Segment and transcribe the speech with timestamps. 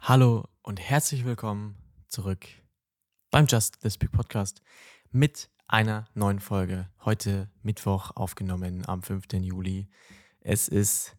[0.00, 1.76] Hallo und herzlich willkommen
[2.08, 2.46] zurück
[3.30, 4.62] beim Just This Big Podcast
[5.10, 6.88] mit einer neuen Folge.
[7.04, 9.24] Heute Mittwoch aufgenommen am 5.
[9.34, 9.88] Juli.
[10.40, 11.16] Es ist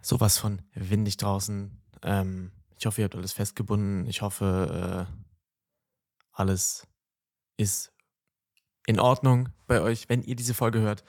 [0.00, 1.80] sowas von windig draußen.
[2.02, 4.06] Ähm, ich hoffe, ihr habt alles festgebunden.
[4.06, 5.12] Ich hoffe, äh,
[6.32, 6.86] alles
[7.56, 7.92] ist
[8.86, 11.04] in Ordnung bei euch, wenn ihr diese Folge hört.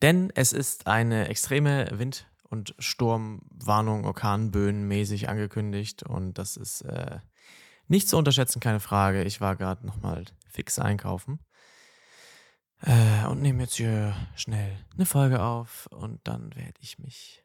[0.00, 6.02] Denn es ist eine extreme Wind- und Sturmwarnung, Orkanböen mäßig angekündigt.
[6.02, 7.18] Und das ist äh,
[7.88, 9.24] nicht zu unterschätzen, keine Frage.
[9.24, 11.40] Ich war gerade nochmal fix einkaufen.
[12.82, 15.86] Äh, und nehme jetzt hier schnell eine Folge auf.
[15.86, 17.42] Und dann werde ich mich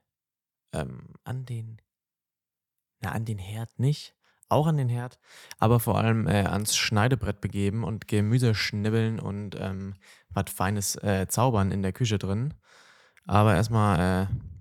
[0.73, 1.81] ähm, an den,
[2.99, 4.13] na, an den Herd nicht,
[4.49, 5.19] auch an den Herd,
[5.57, 9.95] aber vor allem äh, ans Schneidebrett begeben und Gemüse schnibbeln und ähm,
[10.29, 12.53] was Feines äh, zaubern in der Küche drin.
[13.25, 14.56] Aber erstmal äh,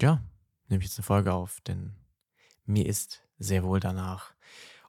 [0.00, 0.22] ja,
[0.68, 1.94] nehme ich jetzt eine Folge auf, denn
[2.64, 4.34] mir ist sehr wohl danach.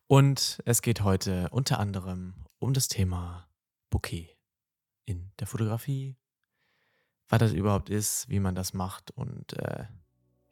[0.08, 3.48] Und es geht heute unter anderem um das Thema
[3.90, 4.36] Bouquet
[5.06, 6.18] in der Fotografie,
[7.28, 9.86] was das überhaupt ist, wie man das macht und äh,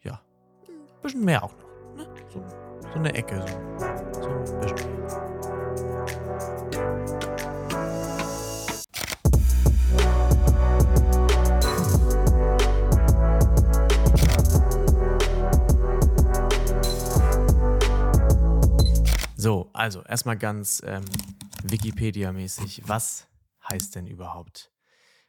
[0.03, 0.21] ja,
[0.67, 1.95] ein bisschen mehr auch noch.
[1.95, 2.07] Ne?
[2.29, 2.47] So,
[2.81, 3.45] so eine Ecke,
[4.13, 5.26] so, so ein bisschen mehr.
[19.39, 21.05] So, also erstmal ganz ähm,
[21.61, 22.81] Wikipedia-mäßig.
[22.87, 23.27] Was
[23.69, 24.73] heißt denn überhaupt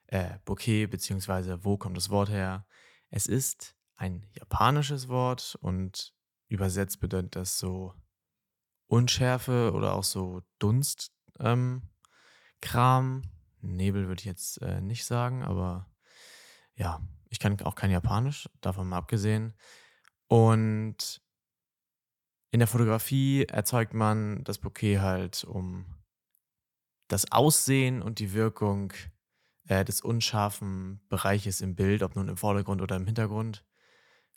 [0.07, 2.67] äh, Bouquet, beziehungsweise wo kommt das Wort her?
[3.11, 6.15] Es ist ein japanisches Wort und
[6.49, 7.93] übersetzt bedeutet das so
[8.87, 11.83] Unschärfe oder auch so Dunstkram.
[12.65, 13.23] Ähm,
[13.61, 15.91] Nebel würde ich jetzt äh, nicht sagen, aber
[16.77, 19.53] ja, ich kann auch kein Japanisch, davon mal abgesehen.
[20.29, 21.21] Und
[22.51, 25.85] in der Fotografie erzeugt man das Bouquet halt, um
[27.09, 28.93] das Aussehen und die Wirkung
[29.67, 33.65] äh, des unscharfen Bereiches im Bild, ob nun im Vordergrund oder im Hintergrund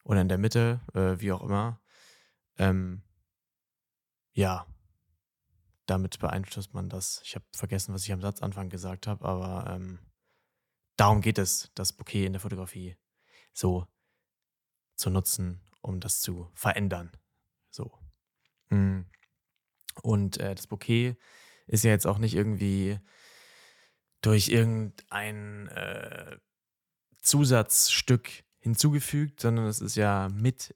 [0.04, 1.82] oder in der Mitte, äh, wie auch immer,
[2.58, 3.02] ähm,
[4.34, 4.66] ja,
[5.86, 7.22] damit beeinflusst man das.
[7.24, 10.00] Ich habe vergessen, was ich am Satzanfang gesagt habe, aber ähm,
[10.96, 12.98] darum geht es, das Bouquet in der Fotografie
[13.54, 13.88] so
[14.96, 17.12] zu nutzen, um das zu verändern.
[17.70, 18.01] So.
[18.72, 19.06] Mhm.
[20.02, 21.18] Und äh, das Bouquet
[21.68, 23.00] ist ja jetzt auch nicht irgendwie
[24.22, 26.38] durch irgendein äh,
[27.22, 30.76] Zusatzstück hinzugefügt, sondern es ist ja mit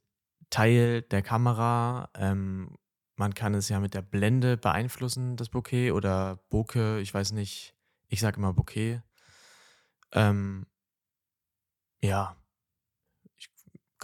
[0.50, 2.09] Teil der Kamera.
[2.16, 2.78] Ähm,
[3.16, 7.75] man kann es ja mit der Blende beeinflussen, das Bouquet oder Bokeh, ich weiß nicht.
[8.07, 9.01] Ich sage immer Bouquet.
[10.12, 10.66] Ähm,
[12.01, 12.35] ja,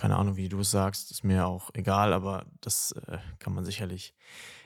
[0.01, 3.63] keine Ahnung, wie du es sagst, ist mir auch egal, aber das äh, kann man
[3.63, 4.15] sicherlich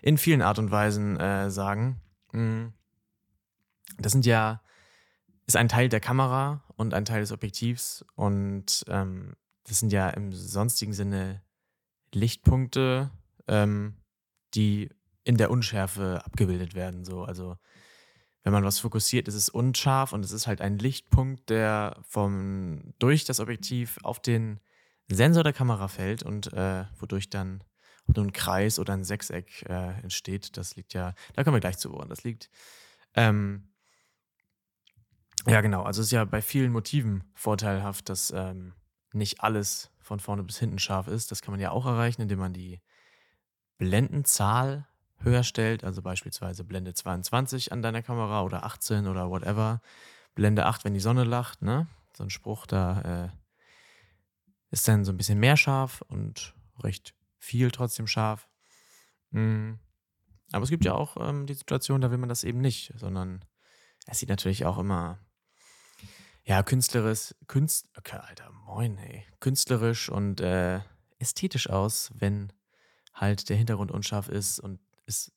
[0.02, 2.00] in vielen Art und Weisen äh, sagen.
[2.32, 2.72] Mhm.
[3.98, 4.62] Das sind ja,
[5.46, 9.36] ist ein Teil der Kamera und ein Teil des Objektivs und ähm,
[9.66, 11.42] das sind ja im sonstigen Sinne
[12.14, 13.12] Lichtpunkte,
[13.50, 13.96] ähm,
[14.54, 14.90] die
[15.26, 17.04] in der Unschärfe abgebildet werden.
[17.04, 17.26] So.
[17.26, 17.58] Also
[18.44, 22.94] wenn man was fokussiert, ist es unscharf und es ist halt ein Lichtpunkt, der vom,
[23.00, 24.62] durch das Objektiv auf den
[25.08, 27.64] Sensor der Kamera fällt und äh, wodurch dann
[28.08, 30.58] ob ein Kreis oder ein Sechseck äh, entsteht.
[30.58, 32.50] Das liegt ja, da kommen wir gleich zu woran das liegt.
[33.16, 33.70] Ähm,
[35.48, 35.84] ja, genau.
[35.84, 38.74] Also es ist ja bei vielen Motiven vorteilhaft, dass ähm,
[39.14, 41.32] nicht alles von vorne bis hinten scharf ist.
[41.32, 42.82] Das kann man ja auch erreichen, indem man die
[43.78, 44.88] Blendenzahl
[45.20, 45.84] höher stellt.
[45.84, 49.82] Also beispielsweise Blende 22 an deiner Kamera oder 18 oder whatever.
[50.36, 51.88] Blende 8, wenn die Sonne lacht, ne?
[52.16, 53.02] So ein Spruch, da
[53.32, 53.45] äh,
[54.76, 56.54] ist dann so ein bisschen mehr scharf und
[56.84, 58.50] recht viel trotzdem scharf.
[59.32, 59.80] Mhm.
[60.52, 63.46] Aber es gibt ja auch ähm, die Situation, da will man das eben nicht, sondern
[64.06, 65.18] es sieht natürlich auch immer,
[66.44, 70.82] ja, künstlerisch, Künst, okay, Alter, moin, ey, künstlerisch und äh,
[71.20, 72.52] ästhetisch aus, wenn
[73.14, 75.32] halt der Hintergrund unscharf ist und es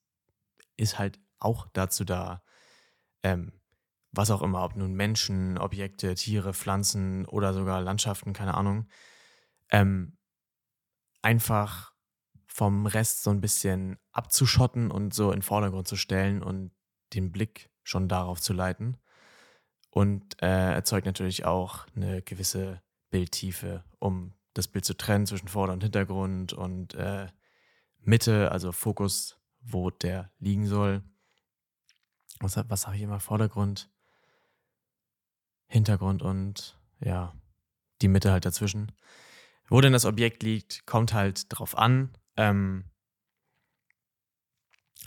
[0.76, 2.42] ist halt auch dazu da,
[3.22, 3.52] ähm,
[4.10, 8.88] was auch immer, ob nun Menschen, Objekte, Tiere, Pflanzen oder sogar Landschaften, keine Ahnung,
[9.70, 10.16] ähm,
[11.22, 11.92] einfach
[12.46, 16.72] vom Rest so ein bisschen abzuschotten und so in den Vordergrund zu stellen und
[17.14, 18.96] den Blick schon darauf zu leiten.
[19.90, 25.72] Und äh, erzeugt natürlich auch eine gewisse Bildtiefe, um das Bild zu trennen zwischen Vorder-
[25.72, 27.28] und Hintergrund und äh,
[28.00, 31.02] Mitte, also Fokus, wo der liegen soll.
[32.40, 33.20] Was, was sage ich immer?
[33.20, 33.90] Vordergrund,
[35.66, 37.34] Hintergrund und ja,
[38.02, 38.92] die Mitte halt dazwischen.
[39.68, 42.16] Wo denn das Objekt liegt, kommt halt drauf an.
[42.36, 42.84] Ähm,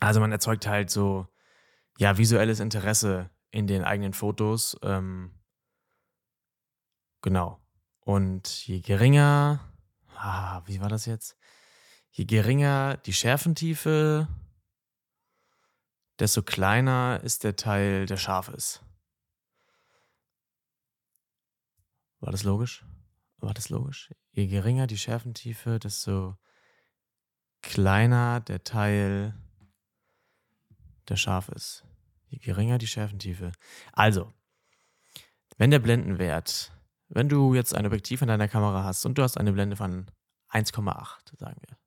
[0.02, 1.28] Also man erzeugt halt so,
[2.00, 4.76] ja, visuelles Interesse in den eigenen Fotos.
[4.82, 5.40] Ähm,
[7.22, 7.62] genau.
[8.00, 9.60] Und je geringer,
[10.16, 11.38] ah, wie war das jetzt?
[12.10, 14.28] Je geringer die Schärfentiefe,
[16.18, 18.84] desto kleiner ist der Teil, der scharf ist.
[22.20, 22.84] War das logisch?
[23.38, 24.10] War das logisch?
[24.32, 26.38] Je geringer die Schärfentiefe, desto
[27.62, 29.36] kleiner der Teil,
[31.10, 31.84] der scharf ist.
[32.30, 33.52] Je geringer die Schärfentiefe.
[33.92, 34.32] Also,
[35.58, 36.72] wenn der Blendenwert,
[37.10, 40.10] wenn du jetzt ein Objektiv in deiner Kamera hast und du hast eine Blende von
[40.50, 41.78] 1,8, sagen wir,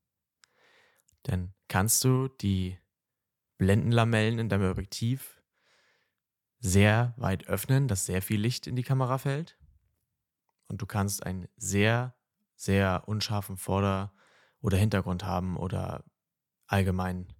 [1.22, 2.78] dann kannst du die
[3.56, 5.42] Blendenlamellen in deinem Objektiv
[6.58, 9.58] sehr weit öffnen, dass sehr viel Licht in die Kamera fällt.
[10.66, 12.14] Und du kannst einen sehr,
[12.64, 14.12] sehr unscharfen Vorder-
[14.60, 16.04] oder Hintergrund haben oder
[16.66, 17.32] allgemein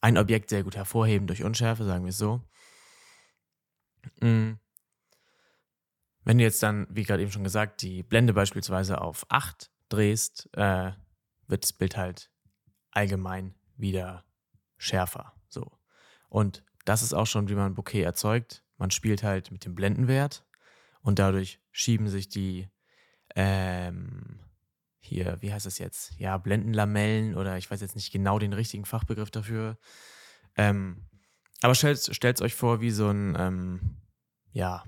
[0.00, 2.42] ein Objekt sehr gut hervorheben durch Unschärfe, sagen wir es so.
[4.20, 4.54] Mm.
[6.24, 10.48] Wenn du jetzt dann, wie gerade eben schon gesagt, die Blende beispielsweise auf 8 drehst,
[10.54, 10.92] äh,
[11.46, 12.30] wird das Bild halt
[12.90, 14.24] allgemein wieder
[14.76, 15.34] schärfer.
[15.48, 15.78] So.
[16.28, 18.64] Und das ist auch schon, wie man ein Bouquet erzeugt.
[18.76, 20.44] Man spielt halt mit dem Blendenwert
[21.00, 22.68] und dadurch schieben sich die,
[23.36, 24.40] ähm,
[24.98, 26.18] hier, wie heißt das jetzt?
[26.18, 29.78] Ja, Blendenlamellen oder ich weiß jetzt nicht genau den richtigen Fachbegriff dafür.
[30.56, 31.06] Ähm,
[31.62, 33.96] aber stellt, stellt euch vor, wie so ein, ähm,
[34.52, 34.82] ja,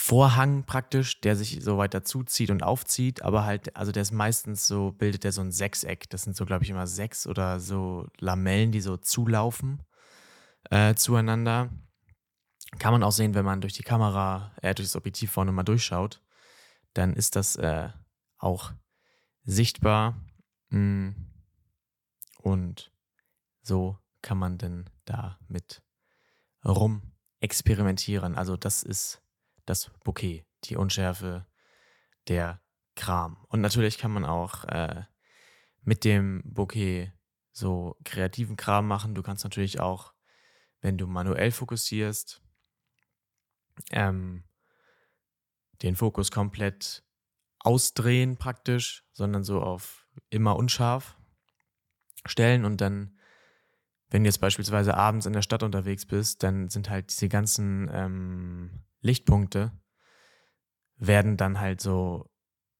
[0.00, 4.68] Vorhang praktisch, der sich so weiter zuzieht und aufzieht, aber halt, also der ist meistens
[4.68, 6.08] so, bildet der so ein Sechseck.
[6.08, 9.82] Das sind so, glaube ich, immer sechs oder so Lamellen, die so zulaufen
[10.70, 11.70] äh, zueinander.
[12.78, 15.62] Kann man auch sehen, wenn man durch die Kamera, äh, durch das Objektiv vorne mal
[15.62, 16.22] durchschaut,
[16.92, 17.88] dann ist das äh,
[18.36, 18.72] auch
[19.42, 20.20] sichtbar.
[20.68, 21.10] Mm.
[22.42, 22.92] Und
[23.62, 25.82] so kann man denn da mit
[26.64, 28.36] rum experimentieren.
[28.36, 29.22] Also das ist
[29.66, 31.46] das Bouquet, die Unschärfe,
[32.28, 32.60] der
[32.94, 33.44] Kram.
[33.48, 35.04] Und natürlich kann man auch äh,
[35.82, 37.12] mit dem Bouquet
[37.52, 39.14] so kreativen Kram machen.
[39.14, 40.14] Du kannst natürlich auch,
[40.80, 42.42] wenn du manuell fokussierst,
[43.90, 44.44] ähm,
[45.82, 47.04] den Fokus komplett
[47.60, 51.16] ausdrehen praktisch, sondern so auf immer unscharf
[52.26, 53.18] stellen und dann,
[54.10, 57.88] wenn du jetzt beispielsweise abends in der Stadt unterwegs bist, dann sind halt diese ganzen
[57.92, 59.72] ähm, Lichtpunkte
[60.98, 62.30] werden dann halt so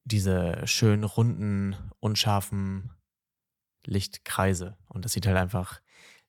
[0.04, 2.90] diese schön runden, unscharfen
[3.84, 4.76] Lichtkreise.
[4.88, 5.80] Und das sieht halt einfach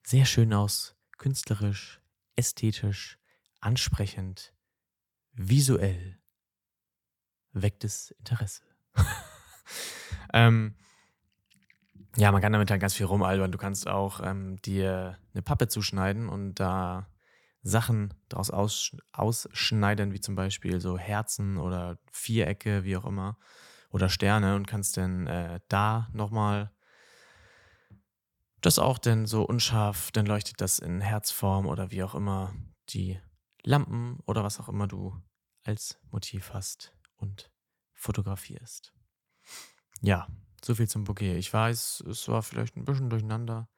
[0.02, 2.00] sehr schön aus, künstlerisch,
[2.36, 3.18] ästhetisch,
[3.60, 4.54] ansprechend,
[5.48, 6.18] visuell
[7.52, 8.62] weckt es Interesse.
[10.34, 10.74] ähm,
[12.16, 13.52] ja, man kann damit halt ganz viel rumalbern.
[13.52, 17.08] Du kannst auch ähm, dir eine Pappe zuschneiden und da
[17.62, 23.38] Sachen daraus aus, ausschneiden, wie zum Beispiel so Herzen oder Vierecke, wie auch immer,
[23.90, 26.70] oder Sterne und kannst dann äh, da nochmal
[28.60, 32.54] das auch denn so unscharf, dann leuchtet das in Herzform oder wie auch immer
[32.90, 33.18] die
[33.62, 35.16] Lampen oder was auch immer du
[35.64, 37.50] als Motiv hast und
[37.92, 38.92] fotografierst.
[40.00, 40.28] Ja,
[40.64, 41.36] so viel zum Bouquet.
[41.36, 43.68] Ich weiß, es war vielleicht ein bisschen durcheinander.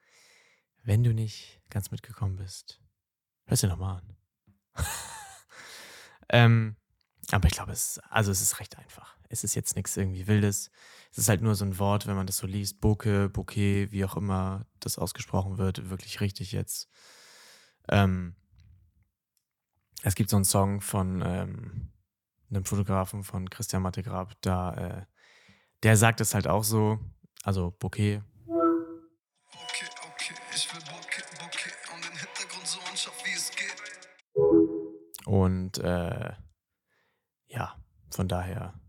[0.83, 2.81] Wenn du nicht ganz mitgekommen bist,
[3.45, 4.17] hör es dir nochmal an.
[6.29, 6.75] ähm,
[7.31, 9.17] aber ich glaube, es, also es ist recht einfach.
[9.29, 10.71] Es ist jetzt nichts irgendwie Wildes.
[11.11, 14.05] Es ist halt nur so ein Wort, wenn man das so liest, Bouquet, Bouquet, wie
[14.05, 16.89] auch immer das ausgesprochen wird, wirklich richtig jetzt.
[17.89, 18.35] Ähm,
[20.03, 21.91] es gibt so einen Song von ähm,
[22.49, 25.05] einem Fotografen von Christian Mattegrab, da äh,
[25.81, 26.99] der sagt es halt auch so,
[27.43, 28.21] also Bouquet.
[28.47, 35.25] Okay, okay, ich will Bouquet, Bouquet und den Hintergrund so anschaffen, wie es geht.
[35.25, 36.33] Und äh,
[37.47, 37.81] ja,
[38.11, 38.79] von daher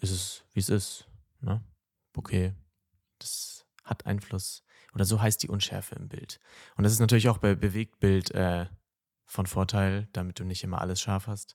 [0.00, 1.08] ist es, wie es ist.
[1.40, 1.64] Ne?
[2.12, 2.54] Bouquet,
[3.18, 4.65] das hat Einfluss.
[4.96, 6.40] Oder so heißt die Unschärfe im Bild.
[6.76, 8.64] Und das ist natürlich auch bei Bewegtbild äh,
[9.26, 11.54] von Vorteil, damit du nicht immer alles scharf hast,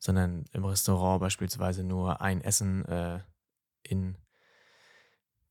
[0.00, 3.20] sondern im Restaurant beispielsweise nur ein Essen äh,
[3.84, 4.18] in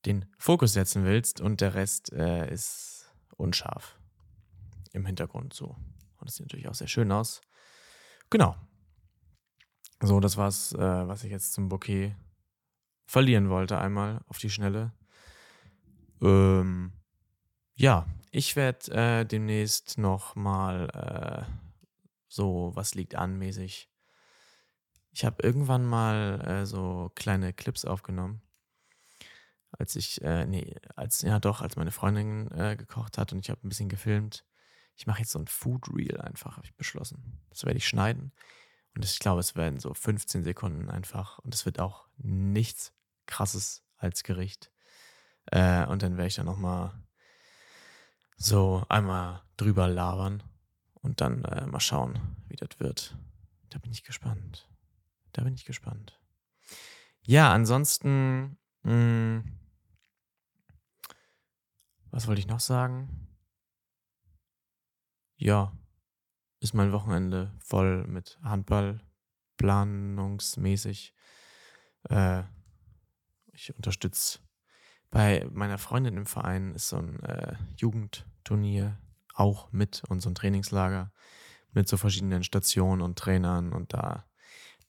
[0.06, 3.98] den Fokus setzen willst und der Rest äh, ist unscharf
[4.92, 5.68] im Hintergrund so.
[5.68, 7.40] Und das sieht natürlich auch sehr schön aus.
[8.30, 8.58] Genau.
[10.02, 12.14] So, das war's, äh, was ich jetzt zum Bouquet
[13.06, 14.92] verlieren wollte, einmal auf die Schnelle.
[16.22, 16.92] Ähm,
[17.76, 20.90] ja, ich werde äh, demnächst noch mal
[21.48, 21.52] äh,
[22.28, 23.90] so, was liegt an mäßig.
[25.12, 28.42] Ich habe irgendwann mal äh, so kleine Clips aufgenommen.
[29.78, 33.50] als ich, äh, nee, als, ja doch, als meine Freundin äh, gekocht hat und ich
[33.50, 34.46] habe ein bisschen gefilmt.
[34.96, 37.42] Ich mache jetzt so ein Food Reel einfach, habe ich beschlossen.
[37.50, 38.32] Das werde ich schneiden.
[38.96, 41.40] Und ich glaube, es werden so 15 Sekunden einfach.
[41.40, 42.94] Und es wird auch nichts
[43.26, 44.72] krasses als Gericht.
[45.48, 46.94] Äh, und dann werde ich dann nochmal
[48.38, 50.44] so einmal drüber labern
[50.96, 53.18] und dann äh, mal schauen, wie das wird.
[53.70, 54.70] Da bin ich gespannt.
[55.32, 56.20] Da bin ich gespannt.
[57.22, 59.60] Ja, ansonsten, mh, hm,
[62.12, 63.28] was wollte ich noch sagen?
[65.38, 65.74] Ja,
[66.60, 69.02] ist mein Wochenende voll mit Handball,
[69.58, 71.14] planungsmäßig.
[72.10, 72.44] Äh,
[73.52, 74.40] ich unterstütze
[75.16, 79.00] bei meiner Freundin im Verein ist so ein äh, Jugendturnier
[79.34, 81.10] auch mit und so ein Trainingslager
[81.72, 84.26] mit so verschiedenen Stationen und Trainern und da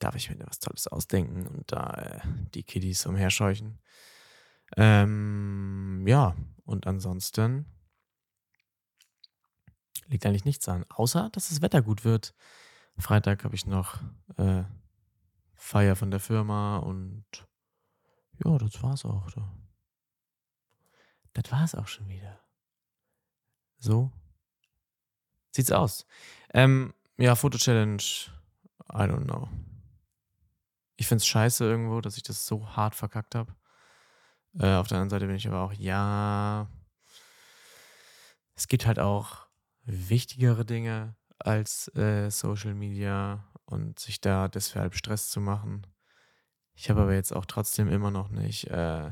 [0.00, 2.20] darf ich mir was Tolles ausdenken und da äh,
[2.54, 3.78] die Kiddies umherscheuchen.
[4.76, 7.66] Ähm, ja, und ansonsten
[10.08, 12.34] liegt eigentlich nichts an, außer dass das Wetter gut wird.
[12.98, 14.00] Freitag habe ich noch
[14.38, 14.64] äh,
[15.54, 17.24] Feier von der Firma und
[18.44, 19.28] ja, das war's auch.
[21.36, 22.40] Das war's auch schon wieder.
[23.78, 24.10] So
[25.56, 26.06] sieht's aus.
[26.54, 28.02] Ähm, ja, Foto-Challenge,
[28.92, 29.48] I don't know.
[30.96, 33.54] Ich find's scheiße irgendwo, dass ich das so hart verkackt habe.
[34.58, 36.68] Äh, auf der anderen Seite bin ich aber auch, ja,
[38.54, 39.46] es gibt halt auch
[39.84, 45.86] wichtigere Dinge als äh, Social Media und sich da deshalb Stress zu machen.
[46.74, 49.10] Ich habe aber jetzt auch trotzdem immer noch nicht, äh,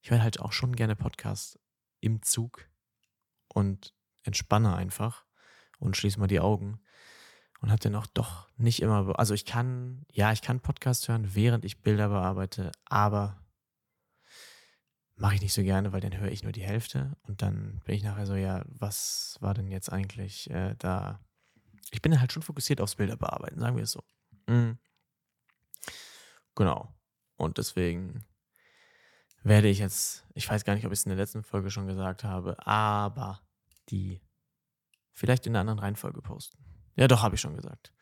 [0.00, 1.58] ich höre halt auch schon gerne Podcasts
[2.00, 2.68] im Zug
[3.48, 5.24] und entspanne einfach
[5.78, 6.80] und schließe mal die Augen
[7.60, 11.34] und habe dann auch doch nicht immer, also ich kann, ja, ich kann Podcast hören,
[11.34, 13.42] während ich Bilder bearbeite, aber
[15.16, 17.96] mache ich nicht so gerne, weil dann höre ich nur die Hälfte und dann bin
[17.96, 21.20] ich nachher so, ja, was war denn jetzt eigentlich äh, da?
[21.90, 24.04] Ich bin halt schon fokussiert aufs Bilder bearbeiten, sagen wir es so.
[24.46, 24.78] Mhm.
[26.54, 26.94] Genau.
[27.36, 28.24] Und deswegen
[29.48, 31.86] werde ich jetzt, ich weiß gar nicht, ob ich es in der letzten Folge schon
[31.86, 33.40] gesagt habe, aber
[33.90, 34.20] die
[35.12, 36.58] vielleicht in einer anderen Reihenfolge posten.
[36.96, 37.92] Ja, doch, habe ich schon gesagt.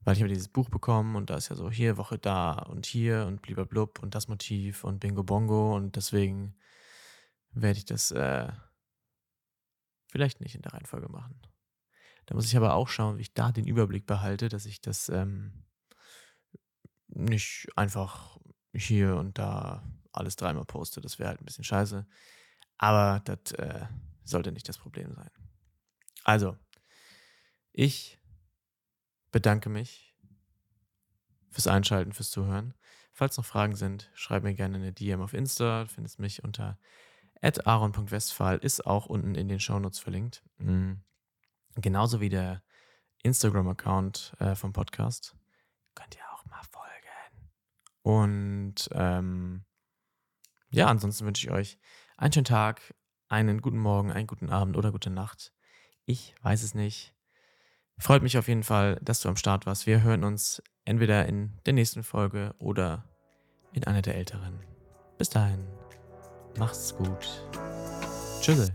[0.00, 2.86] Weil ich habe dieses Buch bekommen und da ist ja so hier Woche da und
[2.86, 6.56] hier und blub und das Motiv und Bingo Bongo und deswegen
[7.50, 8.48] werde ich das äh,
[10.10, 11.40] vielleicht nicht in der Reihenfolge machen.
[12.26, 15.08] Da muss ich aber auch schauen, wie ich da den Überblick behalte, dass ich das
[15.08, 15.64] ähm,
[17.08, 18.38] nicht einfach
[18.72, 19.82] hier und da
[20.18, 21.00] alles dreimal poste.
[21.00, 22.06] Das wäre halt ein bisschen scheiße.
[22.76, 23.86] Aber das äh,
[24.24, 25.30] sollte nicht das Problem sein.
[26.24, 26.56] Also,
[27.72, 28.18] ich
[29.30, 30.14] bedanke mich
[31.50, 32.74] fürs Einschalten, fürs Zuhören.
[33.12, 35.84] Falls noch Fragen sind, schreib mir gerne eine DM auf Insta.
[35.84, 36.78] Du findest mich unter
[37.42, 40.42] aaron.westphal, ist auch unten in den Shownotes verlinkt.
[40.58, 41.02] Mhm.
[41.74, 42.62] Genauso wie der
[43.22, 45.36] Instagram-Account äh, vom Podcast.
[45.94, 47.50] Könnt ihr auch mal folgen.
[48.02, 49.64] Und ähm,
[50.70, 51.78] ja, ansonsten wünsche ich euch
[52.16, 52.94] einen schönen Tag,
[53.28, 55.52] einen guten Morgen, einen guten Abend oder gute Nacht.
[56.04, 57.14] Ich weiß es nicht.
[57.98, 59.86] Freut mich auf jeden Fall, dass du am Start warst.
[59.86, 63.04] Wir hören uns entweder in der nächsten Folge oder
[63.72, 64.60] in einer der älteren.
[65.18, 65.66] Bis dahin,
[66.56, 67.44] macht's gut.
[68.40, 68.72] Tschüss.